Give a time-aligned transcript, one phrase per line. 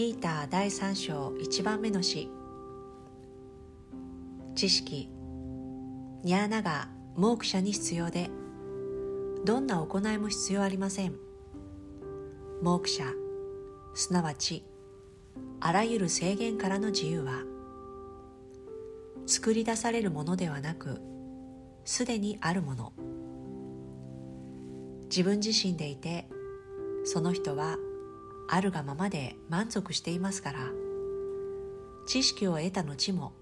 [0.00, 2.30] ギーター第3章1番目の詩。
[4.54, 5.10] 知識。
[6.24, 8.30] ニャーナがモークシャに必要で。
[9.44, 11.16] どんな行いも必要ありません。
[12.62, 13.12] モークシャ。
[13.92, 14.64] すなわち
[15.60, 17.42] あらゆる制限からの自由は。
[19.26, 20.98] 作り出されるものではなく
[21.84, 22.94] すでにあるもの。
[25.10, 26.26] 自分自身でいて
[27.04, 27.76] その人は
[28.52, 30.58] あるがままで満足していますから。
[32.06, 33.32] 知識を得た後も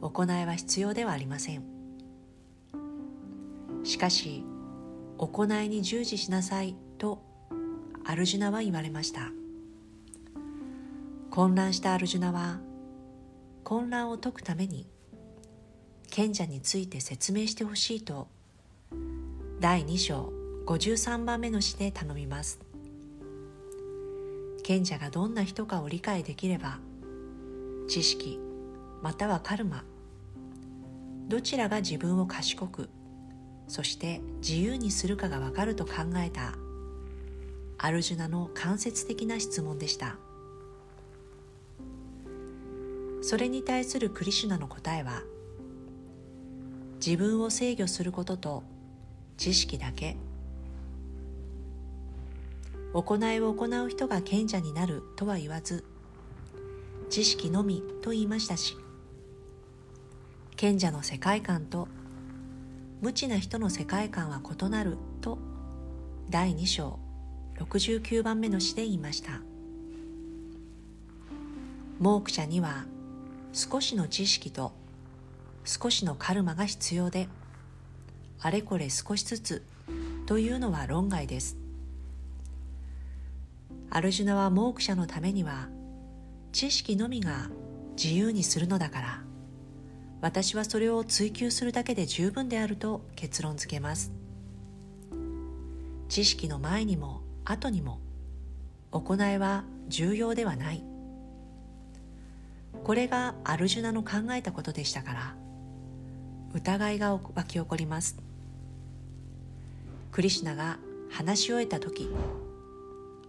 [0.00, 1.64] 行いは必要ではありません。
[3.82, 4.44] しかし
[5.16, 7.20] 行いに従事しなさいと
[8.04, 9.32] アルジュナは言われました。
[11.30, 12.60] 混乱したアルジュナは
[13.64, 14.86] 混乱を解くために
[16.10, 18.28] 賢者について説明してほしいと
[19.58, 20.32] 第2章
[20.66, 22.67] 53番目の詩で頼みます。
[24.68, 26.78] 賢者がどんな人かを理解できれば
[27.88, 28.38] 知識
[29.00, 29.82] またはカルマ
[31.26, 32.90] どちらが自分を賢く
[33.66, 36.52] そして自由にするかがわかると考えた
[37.78, 40.16] アルジュナの間接的な質問でした。
[43.22, 45.22] それに対するクリシュナの答えは
[46.96, 48.64] 自分を制御することと
[49.38, 50.18] 知識だけ
[52.92, 55.84] 行いを行う人が賢者になるとは言わず
[57.10, 58.76] 知識のみと言いましたし
[60.56, 61.88] 賢者の世界観と
[63.00, 65.38] 無知な人の世界観は異なると
[66.30, 66.98] 第2章
[67.58, 69.40] 69番目の詩で言いました。
[71.98, 72.84] モーク者には
[73.52, 74.72] 少しの知識と
[75.64, 77.28] 少しのカルマが必要で
[78.40, 79.62] あれこれ少しずつ
[80.26, 81.56] というのは論外です。
[83.90, 85.68] アルジュナはモーク者のためには
[86.52, 87.50] 知識のみが
[87.96, 89.28] 自由にするのだから。
[90.20, 94.12] 私はそれを追求するだけで十分であると結論付けます。
[96.08, 98.00] 知識の前にも後にも
[98.90, 100.82] 行いは重要ではない。
[102.84, 105.34] これがアルジュナの考えたことでしたから
[106.54, 108.16] 疑いが湧き起こります。
[110.10, 110.78] クリシュナが
[111.10, 112.08] 話し終えた時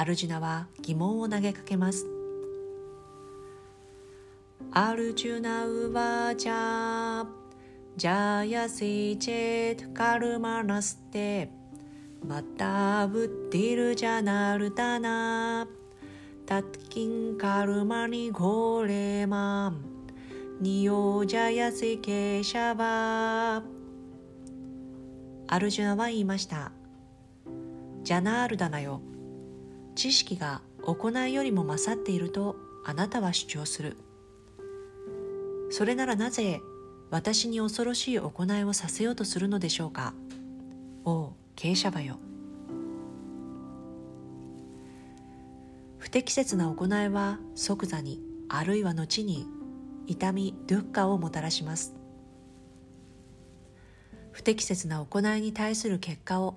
[0.00, 2.06] アルジュナは疑問を投げかけます。
[4.72, 7.26] アルジュナウバジャ
[7.98, 11.50] ジャヤシチェトカルマナステ。
[12.26, 15.68] マタブディルジャナルタナ。
[16.46, 19.84] タッキンカルマニゴレマン。
[20.62, 23.62] ニヨジャヤセケシャバ。
[25.46, 26.72] アルジュナは言いました。
[28.02, 29.02] ジャナールダナよ。
[29.94, 33.96] 知識が行いよりも勝っているとあなたは主張する。
[35.70, 36.60] それならなぜ
[37.10, 40.14] 私に恐ろしい行いをさせようとするのでしょうか？
[41.04, 42.18] お傾斜馬よ。
[45.98, 49.46] 不適切な行いは即座にあるいは後に
[50.06, 51.94] 痛みドゥッカをもたらします。
[54.32, 56.56] 不適切な行いに対する結果を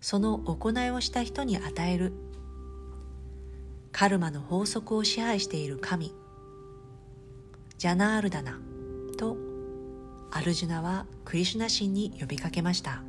[0.00, 2.12] その行いをした人に与える。
[3.92, 6.14] カルマの法則を支配している神。
[7.78, 8.58] ジャナールダナ
[9.16, 9.36] と
[10.30, 13.02] アルジュナはクリシュナ神に呼びかけました。